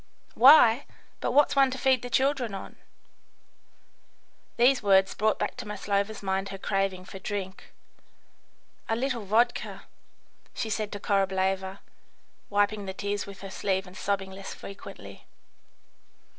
[0.33, 0.87] "Why?
[1.19, 2.75] but what's one to feed the children on?"
[4.57, 7.71] These words brought back to Maslova's mind her craving for drink.
[8.89, 9.83] "A little vodka,"
[10.55, 11.81] she said to Korableva,
[12.49, 15.27] wiping the tears with her sleeve and sobbing less frequently.